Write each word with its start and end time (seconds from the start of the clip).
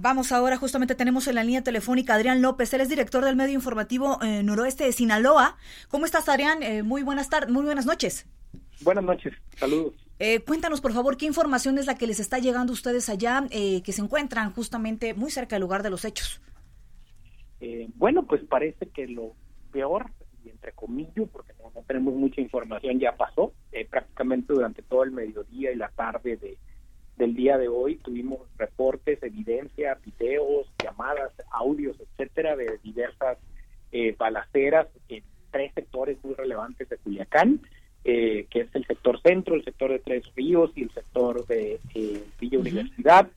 Vamos 0.00 0.30
ahora, 0.30 0.56
justamente 0.56 0.94
tenemos 0.94 1.26
en 1.26 1.34
la 1.34 1.42
línea 1.42 1.64
telefónica 1.64 2.14
Adrián 2.14 2.40
López, 2.40 2.72
él 2.72 2.82
es 2.82 2.88
director 2.88 3.24
del 3.24 3.34
medio 3.34 3.54
informativo 3.54 4.22
eh, 4.22 4.44
noroeste 4.44 4.84
de 4.84 4.92
Sinaloa. 4.92 5.56
¿Cómo 5.88 6.04
estás, 6.04 6.28
Adrián? 6.28 6.62
Eh, 6.62 6.84
muy 6.84 7.02
buenas 7.02 7.28
tardes, 7.28 7.50
muy 7.50 7.64
buenas 7.64 7.84
noches. 7.84 8.24
Buenas 8.82 9.02
noches, 9.02 9.34
saludos. 9.56 9.94
Eh, 10.20 10.38
cuéntanos, 10.38 10.80
por 10.80 10.92
favor, 10.92 11.16
qué 11.16 11.26
información 11.26 11.78
es 11.78 11.86
la 11.86 11.96
que 11.96 12.06
les 12.06 12.20
está 12.20 12.38
llegando 12.38 12.72
a 12.72 12.74
ustedes 12.74 13.08
allá, 13.08 13.42
eh, 13.50 13.82
que 13.82 13.90
se 13.90 14.00
encuentran 14.00 14.52
justamente 14.52 15.14
muy 15.14 15.32
cerca 15.32 15.56
del 15.56 15.62
lugar 15.62 15.82
de 15.82 15.90
los 15.90 16.04
hechos. 16.04 16.40
Eh, 17.60 17.88
bueno, 17.96 18.24
pues 18.24 18.40
parece 18.44 18.86
que 18.90 19.08
lo 19.08 19.34
peor, 19.72 20.12
y 20.44 20.50
entre 20.50 20.70
comillas, 20.74 21.28
porque 21.32 21.54
no, 21.60 21.72
no 21.74 21.82
tenemos 21.82 22.14
mucha 22.14 22.40
información, 22.40 23.00
ya 23.00 23.16
pasó. 23.16 23.52
Prácticamente 23.90 24.52
durante 24.52 24.82
todo 24.82 25.02
el 25.02 25.10
mediodía 25.10 25.72
y 25.72 25.76
la 25.76 25.88
tarde 25.88 26.36
de, 26.36 26.56
del 27.18 27.34
día 27.34 27.58
de 27.58 27.68
hoy 27.68 27.96
tuvimos 27.96 28.40
reportes, 28.56 29.22
evidencia, 29.22 29.98
videos, 30.04 30.66
llamadas, 30.82 31.32
audios, 31.50 31.96
etcétera, 32.00 32.56
de 32.56 32.78
diversas 32.82 33.38
eh, 33.92 34.14
balaceras 34.16 34.86
en 35.08 35.22
tres 35.50 35.72
sectores 35.74 36.16
muy 36.22 36.34
relevantes 36.34 36.88
de 36.88 36.96
Culiacán, 36.98 37.60
eh, 38.04 38.46
que 38.50 38.60
es 38.60 38.68
el 38.74 38.86
sector 38.86 39.20
centro, 39.20 39.54
el 39.56 39.64
sector 39.64 39.90
de 39.90 39.98
Tres 39.98 40.24
Ríos 40.36 40.70
y 40.76 40.84
el 40.84 40.90
sector 40.92 41.46
de 41.46 41.80
eh, 41.94 42.22
Villa 42.40 42.58
Universidad. 42.58 43.28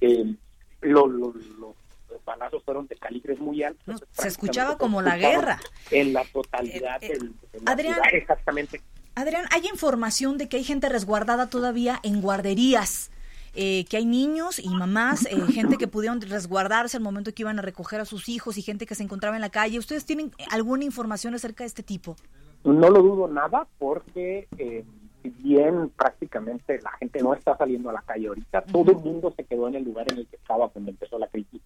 Eh, 0.00 0.34
lo- 0.82 1.06
lo- 1.06 1.32
lo- 1.58 1.74
los 2.10 2.24
balazos 2.24 2.62
fueron 2.64 2.86
de 2.88 2.96
calibres 2.96 3.38
muy 3.38 3.62
altos. 3.62 3.86
No, 3.86 3.98
se 4.22 4.28
escuchaba 4.28 4.76
como 4.76 5.00
la 5.00 5.16
guerra. 5.16 5.58
En 5.90 6.12
la 6.12 6.24
totalidad 6.24 7.02
Eh, 7.02 7.18
del, 7.18 7.32
Adrián. 7.66 7.94
ciudad, 7.94 8.08
exactamente. 8.14 8.80
Adrián, 9.14 9.44
hay 9.52 9.66
información 9.68 10.36
de 10.38 10.48
que 10.48 10.56
hay 10.58 10.64
gente 10.64 10.88
resguardada 10.88 11.48
todavía 11.48 12.00
en 12.02 12.20
guarderías. 12.20 13.10
Eh, 13.54 13.84
que 13.86 13.96
hay 13.96 14.06
niños 14.06 14.58
y 14.58 14.68
mamás, 14.68 15.26
eh, 15.26 15.40
gente 15.52 15.76
que 15.76 15.88
pudieron 15.88 16.20
resguardarse 16.20 16.96
al 16.96 17.02
momento 17.02 17.32
que 17.34 17.42
iban 17.42 17.58
a 17.58 17.62
recoger 17.62 18.00
a 18.00 18.04
sus 18.04 18.28
hijos 18.28 18.56
y 18.58 18.62
gente 18.62 18.86
que 18.86 18.94
se 18.94 19.02
encontraba 19.02 19.36
en 19.36 19.42
la 19.42 19.50
calle. 19.50 19.78
¿Ustedes 19.78 20.04
tienen 20.04 20.32
alguna 20.50 20.84
información 20.84 21.34
acerca 21.34 21.64
de 21.64 21.68
este 21.68 21.82
tipo? 21.82 22.16
No 22.64 22.90
lo 22.90 23.02
dudo 23.02 23.28
nada 23.28 23.66
porque 23.78 24.46
eh, 24.58 24.84
bien 25.22 25.90
prácticamente 25.96 26.80
la 26.82 26.92
gente 26.92 27.22
no 27.22 27.34
está 27.34 27.56
saliendo 27.56 27.90
a 27.90 27.94
la 27.94 28.02
calle 28.02 28.28
ahorita, 28.28 28.62
todo 28.62 28.92
el 28.92 28.98
mundo 28.98 29.32
se 29.36 29.44
quedó 29.44 29.68
en 29.68 29.74
el 29.74 29.84
lugar 29.84 30.06
en 30.12 30.18
el 30.18 30.26
que 30.26 30.36
estaba 30.36 30.68
cuando 30.68 30.90
empezó 30.90 31.18
la 31.18 31.28
crisis. 31.28 31.60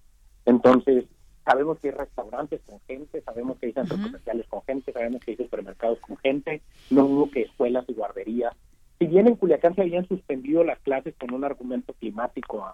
Entonces, 0.46 1.04
sabemos 1.44 1.78
que 1.78 1.88
hay 1.88 1.94
restaurantes 1.94 2.60
con 2.66 2.80
gente, 2.86 3.20
sabemos 3.22 3.58
que 3.58 3.66
hay 3.66 3.72
centros 3.72 4.00
comerciales 4.00 4.46
con 4.48 4.62
gente, 4.62 4.92
sabemos 4.92 5.22
que 5.22 5.32
hay 5.32 5.36
supermercados 5.36 5.98
con 6.00 6.16
gente, 6.18 6.62
no 6.90 7.04
hubo 7.04 7.30
que 7.30 7.42
escuelas 7.42 7.84
y 7.88 7.94
guarderías. 7.94 8.54
Si 9.04 9.10
bien 9.10 9.26
en 9.28 9.36
Culiacán 9.36 9.74
se 9.74 9.82
habían 9.82 10.06
suspendido 10.08 10.64
las 10.64 10.78
clases 10.80 11.14
con 11.20 11.32
un 11.34 11.44
argumento 11.44 11.92
climático 11.94 12.64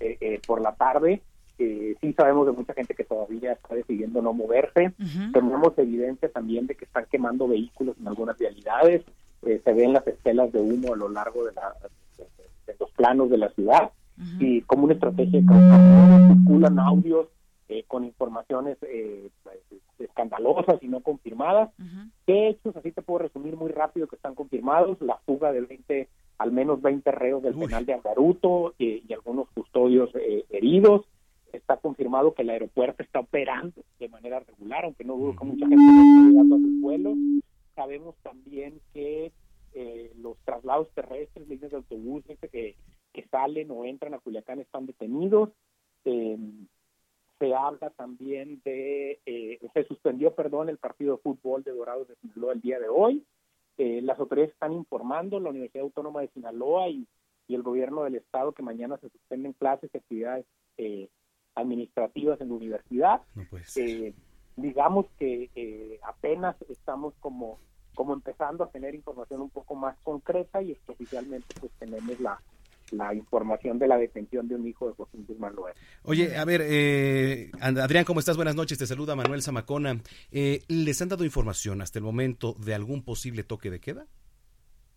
eh, 0.00 0.16
eh, 0.20 0.40
por 0.46 0.60
la 0.60 0.72
tarde, 0.74 1.22
eh, 1.58 1.96
sí 2.00 2.12
sabemos 2.12 2.46
de 2.46 2.52
mucha 2.52 2.72
gente 2.74 2.94
que 2.94 3.04
todavía 3.04 3.52
está 3.52 3.74
decidiendo 3.74 4.22
no 4.22 4.32
moverse. 4.32 4.92
Tenemos 5.32 5.76
evidencia 5.78 6.28
también 6.30 6.66
de 6.66 6.74
que 6.76 6.84
están 6.84 7.06
quemando 7.10 7.48
vehículos 7.48 7.96
en 8.00 8.06
algunas 8.08 8.38
vialidades. 8.38 9.02
Eh, 9.44 9.60
se 9.64 9.72
ven 9.72 9.92
las 9.92 10.06
estelas 10.06 10.52
de 10.52 10.60
humo 10.60 10.94
a 10.94 10.96
lo 10.96 11.08
largo 11.08 11.44
de, 11.44 11.52
la- 11.54 11.74
de- 12.18 12.72
de 12.72 12.76
los 12.78 12.90
planos 12.92 13.28
de 13.30 13.38
la 13.38 13.48
ciudad. 13.50 13.90
Y 14.38 14.60
como 14.62 14.84
una 14.84 14.94
estrategia 14.94 15.40
de 15.40 15.46
circulan 16.34 16.78
audios 16.78 17.26
eh, 17.68 17.84
con 17.88 18.04
informaciones 18.04 18.76
eh, 18.82 19.28
escandalosas 19.98 20.82
y 20.82 20.88
no 20.88 21.00
confirmadas. 21.00 21.70
¿Qué 22.26 22.48
hechos? 22.48 22.76
Así 22.76 22.92
te 22.92 23.02
puedo 23.02 23.20
resumir 23.20 23.56
muy 23.56 23.70
rápido 23.70 24.06
que 24.06 24.16
están 24.16 24.34
confirmados. 24.34 25.00
La 25.00 25.18
fuga 25.18 25.52
de 25.52 25.62
20, 25.62 26.08
al 26.38 26.52
menos 26.52 26.80
20 26.80 27.10
reos 27.10 27.42
del 27.42 27.54
penal 27.54 27.84
de 27.84 27.94
Angaruto 27.94 28.74
eh, 28.78 29.02
y 29.06 29.12
algunos 29.12 29.48
custodios 29.50 30.10
eh, 30.14 30.44
heridos. 30.50 31.04
Está 31.52 31.76
confirmado 31.76 32.32
que 32.32 32.42
el 32.42 32.50
aeropuerto 32.50 33.02
está 33.02 33.20
operando 33.20 33.82
de 33.98 34.08
manera 34.08 34.40
regular, 34.40 34.84
aunque 34.84 35.04
no 35.04 35.16
dudo 35.16 35.36
que 35.36 35.44
mucha 35.44 35.66
gente 35.66 35.84
no 35.84 36.02
está 36.02 36.30
llegando 36.30 36.56
a 36.56 36.58
sus 36.58 36.80
vuelos. 36.80 37.16
Sabemos 37.74 38.14
también 38.22 38.80
que 38.94 39.32
eh, 39.74 40.12
los 40.18 40.38
traslados 40.44 40.88
terrestres, 40.94 41.48
líneas 41.48 41.70
de 41.70 41.76
autobuses 41.78 42.38
que, 42.50 42.76
que 43.12 43.26
salen 43.28 43.70
o 43.70 43.84
entran 43.84 44.14
a 44.14 44.18
Culiacán 44.18 44.60
están 44.60 44.86
detenidos. 44.86 45.50
Eh, 46.04 46.36
se 47.42 47.52
habla 47.56 47.90
también 47.90 48.62
de, 48.64 49.20
eh, 49.26 49.58
se 49.74 49.84
suspendió, 49.88 50.32
perdón, 50.32 50.68
el 50.68 50.78
partido 50.78 51.16
de 51.16 51.22
fútbol 51.22 51.64
de 51.64 51.72
Dorados 51.72 52.06
de 52.06 52.14
Sinaloa 52.14 52.52
el 52.52 52.60
día 52.60 52.78
de 52.78 52.88
hoy. 52.88 53.26
Eh, 53.78 54.00
las 54.00 54.16
autoridades 54.20 54.52
están 54.52 54.72
informando, 54.72 55.40
la 55.40 55.50
Universidad 55.50 55.82
Autónoma 55.82 56.20
de 56.20 56.28
Sinaloa 56.28 56.88
y, 56.88 57.04
y 57.48 57.56
el 57.56 57.64
gobierno 57.64 58.04
del 58.04 58.14
estado 58.14 58.52
que 58.52 58.62
mañana 58.62 58.96
se 58.98 59.08
suspenden 59.08 59.54
clases 59.54 59.90
y 59.92 59.98
actividades 59.98 60.46
eh, 60.76 61.08
administrativas 61.56 62.40
en 62.40 62.50
la 62.50 62.54
universidad. 62.54 63.22
Eh, 63.74 64.14
digamos 64.54 65.06
que 65.18 65.50
eh, 65.56 65.98
apenas 66.04 66.54
estamos 66.68 67.12
como 67.18 67.58
como 67.94 68.14
empezando 68.14 68.64
a 68.64 68.70
tener 68.70 68.94
información 68.94 69.42
un 69.42 69.50
poco 69.50 69.74
más 69.74 69.98
concreta 70.02 70.62
y 70.62 70.78
oficialmente 70.86 71.46
pues 71.60 71.70
tenemos 71.78 72.18
la, 72.20 72.40
la 72.92 73.14
información 73.14 73.78
de 73.78 73.88
la 73.88 73.96
detención 73.96 74.46
de 74.48 74.54
un 74.54 74.66
hijo 74.66 74.86
de 74.88 74.94
José 74.94 75.16
Manuel. 75.38 75.74
Oye, 76.04 76.36
a 76.36 76.44
ver, 76.44 76.60
eh, 76.64 77.50
Adrián, 77.60 78.04
¿cómo 78.04 78.20
estás? 78.20 78.36
Buenas 78.36 78.54
noches, 78.54 78.78
te 78.78 78.86
saluda 78.86 79.16
Manuel 79.16 79.42
Zamacona. 79.42 80.00
Eh, 80.30 80.62
¿Les 80.68 81.00
han 81.02 81.08
dado 81.08 81.24
información 81.24 81.80
hasta 81.82 81.98
el 81.98 82.04
momento 82.04 82.54
de 82.64 82.74
algún 82.74 83.02
posible 83.02 83.44
toque 83.44 83.70
de 83.70 83.80
queda? 83.80 84.06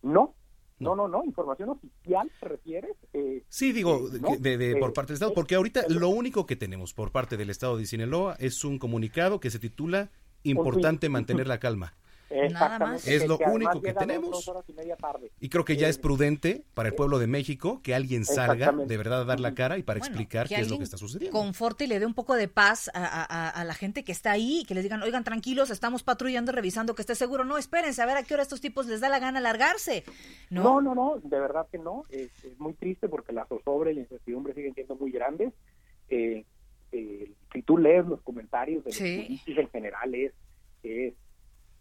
No, 0.02 0.34
no, 0.78 0.94
no, 0.94 1.08
no, 1.08 1.24
información 1.24 1.70
oficial 1.70 2.30
se 2.38 2.46
refiere. 2.46 2.88
Eh, 3.14 3.42
Sí, 3.48 3.72
digo, 3.72 4.08
eh, 4.14 4.18
no, 4.20 4.36
de, 4.38 4.58
de- 4.58 4.76
por 4.76 4.90
eh, 4.90 4.92
parte 4.92 5.12
del 5.12 5.16
Estado, 5.16 5.34
porque 5.34 5.54
ahorita 5.54 5.86
lo 5.88 6.08
único 6.10 6.46
que 6.46 6.56
tenemos 6.56 6.92
por 6.92 7.10
parte 7.12 7.36
del 7.36 7.50
Estado 7.50 7.78
de 7.78 7.86
Sinaloa 7.86 8.36
es 8.38 8.62
un 8.64 8.78
comunicado 8.78 9.40
que 9.40 9.50
se 9.50 9.58
titula 9.58 10.10
Importante 10.42 11.08
mantener 11.08 11.48
la 11.48 11.58
calma. 11.58 11.94
Exactamente, 12.28 13.14
Es 13.14 13.22
que- 13.22 13.28
lo 13.28 13.38
que 13.38 13.44
único 13.44 13.80
que 13.80 13.94
tenemos. 13.94 14.30
dos 14.30 14.48
horas 14.48 14.64
y 14.68 14.72
media 14.72 14.96
tarde. 14.96 15.30
Y 15.40 15.48
creo 15.48 15.64
que 15.64 15.76
ya 15.76 15.86
Eh, 15.86 15.90
es 15.90 15.98
prudente 15.98 16.64
para 16.74 16.88
el 16.88 16.94
pueblo 16.94 17.18
de 17.18 17.26
México 17.26 17.80
que 17.82 17.94
alguien 17.94 18.24
salga 18.24 18.72
de 18.72 18.96
verdad 18.96 19.20
a 19.22 19.24
dar 19.24 19.40
la 19.40 19.54
cara 19.54 19.78
y 19.78 19.82
para 19.82 19.98
Bueno, 20.00 20.12
explicar 20.12 20.48
qué 20.48 20.56
es 20.60 20.68
lo 20.70 20.78
que 20.78 20.84
está 20.84 20.96
sucediendo. 20.96 21.38
Conforte 21.38 21.84
y 21.84 21.86
le 21.86 22.00
dé 22.00 22.06
un 22.06 22.14
poco 22.14 22.34
de 22.34 22.48
paz 22.48 22.90
a, 22.94 23.04
a- 23.04 23.48
a- 23.50 23.64
la 23.64 23.74
gente 23.74 24.02
que 24.04 24.12
está 24.12 24.32
ahí, 24.32 24.64
que 24.66 24.74
les 24.74 24.82
digan, 24.82 25.02
oigan, 25.02 25.24
tranquilos, 25.24 25.70
estamos 25.70 26.02
patrullando, 26.02 26.52
revisando 26.52 26.94
que 26.94 27.02
esté 27.02 27.14
seguro. 27.14 27.44
No, 27.44 27.58
espérense, 27.58 28.02
a 28.02 28.06
ver 28.06 28.16
a 28.16 28.22
qué 28.22 28.34
hora 28.34 28.42
estos 28.42 28.60
tipos 28.60 28.86
les 28.86 29.00
da 29.00 29.08
la 29.08 29.18
gana 29.18 29.40
largarse. 29.40 30.04
¿No? 30.50 30.62
No, 30.64 30.80
no, 30.80 30.94
no, 30.94 31.20
de 31.22 31.40
verdad 31.40 31.66
que 31.70 31.78
no. 31.78 32.02
Es, 32.10 32.30
es 32.44 32.58
muy 32.58 32.72
triste 32.74 33.08
porque 33.08 33.32
la 33.32 33.46
zozobra 33.46 33.90
y 33.90 33.94
la 33.94 34.00
incertidumbre 34.00 34.54
siguen 34.54 34.74
siendo 34.74 34.96
muy 34.96 35.10
grandes. 35.12 35.52
Eh, 36.08 36.44
eh, 36.92 37.32
si 37.52 37.62
tú 37.62 37.78
lees 37.78 38.06
los 38.06 38.20
comentarios 38.22 38.84
de 38.84 38.90
los 38.90 38.96
Sí. 38.96 39.40
en 39.46 39.68
general, 39.70 40.14
es, 40.14 40.32
es 40.82 41.14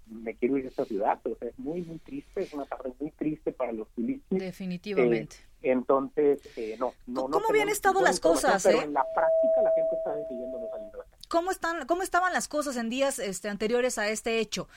me 0.08 0.36
quiero 0.36 0.58
ir 0.58 0.64
de 0.64 0.70
esta 0.70 0.86
ciudad, 0.86 1.20
o 1.26 1.36
sea, 1.36 1.50
es 1.50 1.58
muy, 1.60 1.82
muy 1.82 1.98
triste, 2.00 2.42
es 2.44 2.54
una 2.54 2.66
tarde 2.66 2.94
muy 3.00 3.12
triste 3.12 3.52
para 3.52 3.72
los 3.72 3.88
turistas. 3.90 4.38
Definitivamente. 4.40 5.36
Eh, 5.62 5.72
entonces, 5.72 6.42
eh, 6.58 6.76
no, 6.80 6.94
no, 7.08 7.22
no 7.24 7.30
¿Cómo 7.32 7.48
habían 7.50 7.64
tenemos 7.68 7.72
estado 7.78 8.02
las 8.02 8.20
cosas, 8.20 8.64
información, 8.64 8.74
eh? 8.74 8.78
Pero 8.78 8.88
en 8.88 8.94
la 8.94 9.06
práctica 9.16 9.62
la 9.64 9.72
gente 9.72 9.96
está 9.96 10.16
decidiendo 10.16 10.60
no 10.60 10.70
salir 10.70 10.92
de 10.92 10.98
la 11.00 11.04
casa. 11.06 11.16
¿Cómo, 11.28 11.50
están, 11.52 11.88
¿Cómo 11.88 12.04
estaban 12.04 12.34
las 12.34 12.48
cosas 12.48 12.78
en 12.78 12.90
días 12.90 13.18
este, 13.18 13.50
anteriores 13.50 13.98
a 13.98 14.08
este 14.10 14.40
hecho? 14.40 14.68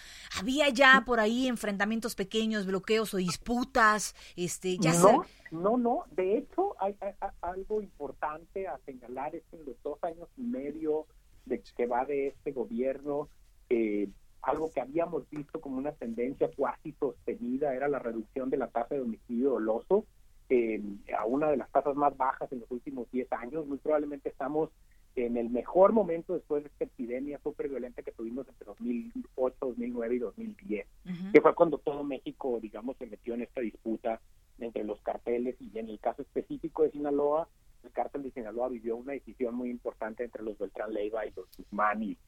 ¿Había 0.40 0.70
ya 0.70 1.02
por 1.04 1.20
ahí 1.20 1.46
enfrentamientos 1.46 2.14
pequeños, 2.14 2.64
bloqueos 2.66 3.12
o 3.12 3.18
disputas? 3.18 4.14
Este, 4.34 4.78
ya 4.78 4.94
no, 4.94 5.24
se- 5.24 5.54
no, 5.54 5.76
no. 5.76 6.04
De 6.12 6.38
hecho, 6.38 6.74
hay, 6.80 6.96
hay- 7.00 7.12
hay 7.20 7.30
algo 7.42 7.82
importante 7.82 8.66
a 8.66 8.78
señalar 8.86 9.34
es 9.34 9.42
que 9.50 9.56
en 9.56 9.66
los 9.66 9.82
dos 9.82 9.98
años 10.02 10.28
y 10.38 10.42
medio 10.42 11.06
de 11.44 11.60
que 11.76 11.86
va 11.86 12.06
de 12.06 12.28
este 12.28 12.52
gobierno, 12.52 13.28
eh, 13.68 14.08
algo 14.48 14.70
que 14.70 14.80
habíamos 14.80 15.28
visto 15.30 15.60
como 15.60 15.78
una 15.78 15.92
tendencia 15.92 16.50
cuasi 16.56 16.92
sostenida 16.92 17.74
era 17.74 17.88
la 17.88 17.98
reducción 17.98 18.50
de 18.50 18.56
la 18.56 18.68
tasa 18.68 18.94
de 18.94 19.02
homicidio 19.02 19.50
doloso 19.50 20.04
eh, 20.48 20.82
a 21.16 21.26
una 21.26 21.50
de 21.50 21.58
las 21.58 21.70
tasas 21.70 21.94
más 21.94 22.16
bajas 22.16 22.50
en 22.52 22.60
los 22.60 22.70
últimos 22.70 23.10
10 23.10 23.32
años. 23.32 23.66
Muy 23.66 23.78
probablemente 23.78 24.30
estamos 24.30 24.70
en 25.14 25.36
el 25.36 25.50
mejor 25.50 25.92
momento 25.92 26.34
después 26.34 26.62
de 26.62 26.68
esta 26.68 26.84
epidemia 26.84 27.40
súper 27.42 27.68
violenta 27.68 28.02
que 28.02 28.12
tuvimos 28.12 28.48
entre 28.48 28.66
2008, 28.66 29.56
2009 29.60 30.14
y 30.14 30.18
2010 30.18 30.86
que 31.32 31.40
fue 31.40 31.54
cuando 31.54 31.78
todo 31.78 32.04
México, 32.04 32.58
digamos, 32.60 32.96
se 32.98 33.06
metió 33.06 33.34
en 33.34 33.42
esta 33.42 33.60
disputa 33.60 34.20
entre 34.58 34.84
los 34.84 35.00
carteles 35.00 35.56
y 35.60 35.76
en 35.78 35.88
el 35.88 35.98
caso 35.98 36.22
específico 36.22 36.82
de 36.82 36.90
Sinaloa, 36.90 37.48
el 37.84 37.90
cártel 37.92 38.22
de 38.24 38.30
Sinaloa 38.30 38.68
vivió 38.68 38.96
una 38.96 39.12
decisión 39.12 39.54
muy 39.54 39.70
importante 39.70 40.24
entre 40.24 40.42
los 40.42 40.58
Beltrán 40.58 40.92
Leiva 40.92 41.26
y 41.26 41.32
los 41.34 41.46
Guzmán 41.56 42.02
y, 42.02 42.18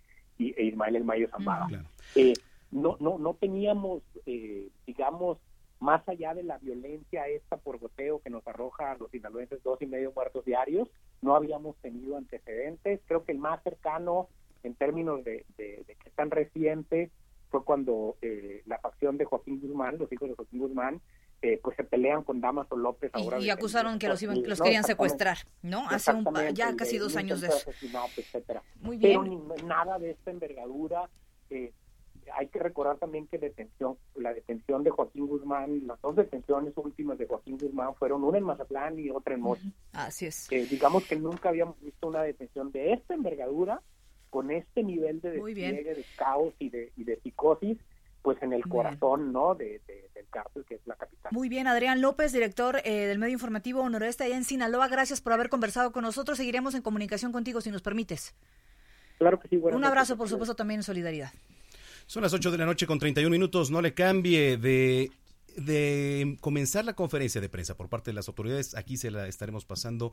y 0.41 0.55
e 0.57 0.65
Ismael 0.65 0.97
El 0.97 1.05
Mayo 1.05 1.29
Zambada. 1.29 1.69
eh, 2.15 2.33
no, 2.71 2.97
no, 2.99 3.19
no 3.19 3.35
teníamos, 3.35 4.03
eh, 4.27 4.69
digamos, 4.87 5.39
más 5.81 6.07
allá 6.09 6.35
de 6.35 6.43
la 6.43 6.59
violencia 6.59 7.27
esta 7.29 7.57
por 7.57 7.79
goteo 7.79 8.21
que 8.21 8.31
nos 8.31 8.47
arroja 8.47 8.93
a 8.93 8.97
los 8.97 9.11
sinaloenses 9.11 9.63
dos 9.63 9.81
y 9.83 9.87
medio 9.87 10.13
muertos 10.15 10.45
diarios, 10.45 10.89
no 11.21 11.35
habíamos 11.35 11.77
tenido 11.77 12.17
antecedentes. 12.17 13.01
Creo 13.07 13.25
que 13.25 13.33
el 13.33 13.39
más 13.39 13.63
cercano 13.63 14.29
en 14.63 14.75
términos 14.75 15.25
de, 15.25 15.45
de, 15.57 15.85
que 15.87 16.09
es 16.09 16.15
tan 16.15 16.31
reciente 16.31 17.11
fue 17.51 17.65
cuando 17.65 18.17
eh, 18.23 18.63
la 18.67 18.79
facción 18.79 19.17
de 19.17 19.25
Joaquín 19.25 19.61
Guzmán, 19.61 19.99
los 19.99 20.13
hijos 20.13 20.29
de 20.29 20.35
Joaquín 20.37 20.61
Guzmán, 20.61 21.01
eh, 21.43 21.59
pues 21.63 21.77
se 21.77 21.85
pelean 21.85 22.23
con 22.23 22.41
Damaso 22.41 22.77
López 22.77 23.11
ahora. 23.15 23.39
Y, 23.39 23.51
acusaron 23.51 23.99
que 23.99 24.09
los, 24.09 24.23
iban, 24.23 24.43
los 24.47 24.61
querían 24.61 24.85
secuestrar, 24.85 25.39
¿no? 25.63 25.89
Hace 25.89 26.13
un, 26.13 26.27
ya 26.55 26.75
casi 26.77 26.99
dos 26.99 27.17
años 27.17 27.41
de 27.41 27.49
eso. 27.49 27.71
Etcétera. 28.17 28.63
Muy 28.81 28.97
bien. 28.97 29.21
Pero 29.23 29.67
nada 29.67 29.99
de 29.99 30.11
esta 30.11 30.31
envergadura. 30.31 31.09
Eh, 31.49 31.73
hay 32.35 32.49
que 32.49 32.59
recordar 32.59 32.99
también 32.99 33.27
que 33.27 33.39
detención, 33.39 33.97
la 34.15 34.33
detención 34.33 34.85
de 34.85 34.91
Joaquín 34.91 35.27
Guzmán, 35.27 35.87
las 35.87 36.01
dos 36.01 36.17
detenciones 36.17 36.73
últimas 36.77 37.19
de 37.19 37.27
Joaquín 37.27 37.59
Guzmán 37.59 37.95
fueron 37.95 38.23
una 38.23 38.39
en 38.39 38.45
Mazatlán 38.45 38.99
y 38.99 39.11
otra 39.11 39.35
en 39.35 39.41
Mochi. 39.41 39.73
Así 39.93 40.27
es. 40.27 40.51
Eh, 40.53 40.67
digamos 40.71 41.07
que 41.07 41.17
nunca 41.17 41.49
habíamos 41.49 41.81
visto 41.81 42.07
una 42.07 42.23
detención 42.23 42.71
de 42.71 42.93
esta 42.93 43.15
envergadura, 43.15 43.83
con 44.29 44.51
este 44.51 44.85
nivel 44.85 45.21
de 45.21 45.33
despliegue, 45.33 45.95
de 45.95 46.05
caos 46.17 46.55
y 46.59 46.71
de, 46.71 46.93
y 46.97 47.05
de 47.05 47.17
psicosis, 47.17 47.79
pues 48.23 48.41
en 48.43 48.53
el 48.53 48.63
corazón, 48.63 49.33
¿no? 49.33 49.55
De, 49.55 49.81
del 49.87 50.27
cárcel 50.31 50.65
que 50.69 50.75
es 50.75 50.81
la 50.87 50.95
capital. 50.95 51.33
Muy 51.33 51.49
bien, 51.49 51.67
Adrián 51.67 52.01
López, 52.01 52.33
director 52.33 52.81
eh, 52.85 53.07
del 53.07 53.19
medio 53.19 53.33
informativo 53.33 53.89
Noroeste 53.89 54.25
allá 54.25 54.37
en 54.37 54.45
Sinaloa, 54.45 54.89
gracias 54.89 55.21
por 55.21 55.33
haber 55.33 55.49
conversado 55.49 55.93
con 55.93 56.03
nosotros. 56.03 56.39
Seguiremos 56.39 56.75
en 56.75 56.83
comunicación 56.83 57.33
contigo 57.33 57.61
si 57.61 57.71
nos 57.71 57.83
permites. 57.83 58.35
Claro 59.19 59.39
que 59.39 59.49
sí. 59.49 59.57
Un 59.57 59.85
abrazo, 59.85 60.17
por 60.17 60.29
supuesto, 60.29 60.55
también 60.55 60.81
en 60.81 60.85
solidaridad. 60.85 61.33
Son 62.07 62.23
las 62.23 62.33
8 62.33 62.51
de 62.51 62.59
la 62.59 62.67
noche 62.67 62.87
con 62.87 62.99
31 62.99 63.31
minutos. 63.31 63.71
No 63.71 63.81
le 63.81 63.95
cambie 63.95 64.57
de, 64.57 65.11
de 65.57 66.37
comenzar 66.41 66.85
la 66.85 66.95
conferencia 66.95 67.41
de 67.41 67.49
prensa 67.49 67.77
por 67.77 67.89
parte 67.89 68.11
de 68.11 68.15
las 68.15 68.29
autoridades. 68.29 68.75
Aquí 68.75 68.97
se 68.97 69.11
la 69.11 69.29
estaremos 69.29 69.65
pasando. 69.65 70.13